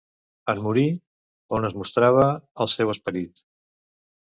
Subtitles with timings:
[0.53, 0.85] En morir,
[1.59, 2.27] on es mostrava
[2.67, 3.49] el seu esperit?